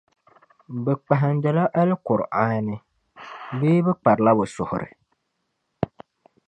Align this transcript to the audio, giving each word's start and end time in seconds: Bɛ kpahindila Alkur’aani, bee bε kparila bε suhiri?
Bɛ 0.83 0.93
kpahindila 1.03 1.63
Alkur’aani, 1.81 2.75
bee 3.59 3.83
bε 3.85 3.91
kparila 4.01 4.31
bε 4.37 4.45
suhiri? 4.55 4.89